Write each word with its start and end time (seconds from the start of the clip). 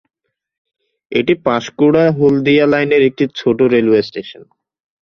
এটি 1.11 1.33
পাঁশকুড়া-হলদিয়া 1.45 2.65
লাইনের 2.67 3.01
একটি 3.09 3.25
ছোট 3.35 3.57
রেলওয়ে 3.73 4.01
স্টেশন। 4.03 4.43